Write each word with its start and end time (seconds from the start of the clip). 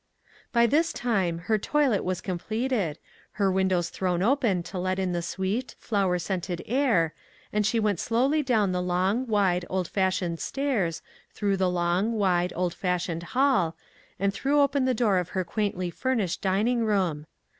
22 0.53 0.53
ONE 0.53 0.53
COMMONPLACE 0.53 0.53
DAY. 0.55 0.57
By 0.57 0.79
this 0.79 0.93
time 1.13 1.37
her 1.45 1.57
toilet 1.59 2.03
was 2.03 2.21
completed, 2.21 2.97
her 3.33 3.51
windows 3.51 3.89
thrown 3.89 4.23
open 4.23 4.63
to 4.63 4.79
let 4.79 4.97
in 4.97 5.11
the 5.11 5.21
sweet, 5.21 5.75
flower 5.77 6.17
scented 6.17 6.63
air, 6.65 7.13
and 7.53 7.67
she 7.67 7.79
went 7.79 7.99
slowly 7.99 8.41
down 8.41 8.71
the 8.71 8.81
long, 8.81 9.27
wide, 9.27 9.63
old 9.69 9.87
fashioned 9.87 10.39
stairs, 10.39 11.03
through 11.33 11.57
the 11.57 11.69
long, 11.69 12.13
wide, 12.13 12.51
old 12.55 12.73
fashioned 12.73 13.21
hall, 13.37 13.77
and 14.17 14.33
threw 14.33 14.59
open 14.61 14.85
the 14.85 14.95
door 14.95 15.19
of 15.19 15.29
her 15.37 15.43
quaintly 15.43 15.91
furnished 15.91 16.41
din 16.41 16.67
ing 16.67 16.83
room. 16.83 17.27